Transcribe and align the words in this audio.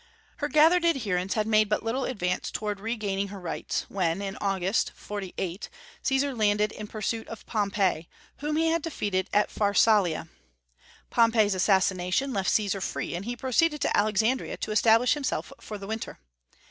Her 0.37 0.47
gathered 0.47 0.83
adherents 0.83 1.35
had 1.35 1.45
made 1.45 1.69
but 1.69 1.83
little 1.83 2.05
advance 2.05 2.49
towards 2.49 2.81
regaining 2.81 3.27
her 3.27 3.39
rights 3.39 3.85
when, 3.87 4.19
in 4.19 4.35
August, 4.41 4.91
48, 4.95 5.69
Caesar 6.01 6.33
landed 6.33 6.71
in 6.71 6.87
pursuit 6.87 7.27
of 7.27 7.45
Pompey, 7.45 8.09
whom 8.37 8.55
he 8.55 8.69
had 8.69 8.81
defeated 8.81 9.29
at 9.31 9.51
Pharsalia. 9.51 10.27
Pompey's 11.11 11.53
assassination 11.53 12.33
left 12.33 12.49
Caesar 12.49 12.81
free, 12.81 13.13
and 13.13 13.25
he 13.25 13.35
proceeded 13.35 13.79
to 13.81 13.95
Alexandria 13.95 14.57
to 14.57 14.71
establish 14.71 15.13
himself 15.13 15.53
for 15.61 15.77
the 15.77 15.85
winter. 15.85 16.17